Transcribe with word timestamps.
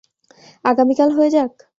আগামীকাল 0.65 1.09
হয়ে 1.17 1.29
যাক? 1.35 1.51